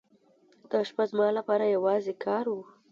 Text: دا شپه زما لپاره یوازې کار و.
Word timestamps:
دا 0.71 0.79
شپه 0.87 1.03
زما 1.11 1.27
لپاره 1.37 1.73
یوازې 1.75 2.13
کار 2.25 2.45
و. 2.49 2.55